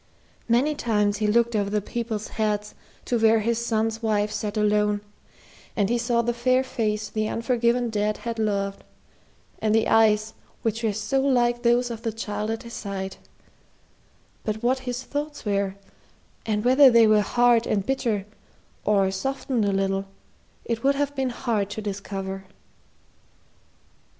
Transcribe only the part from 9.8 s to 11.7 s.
eyes which were so like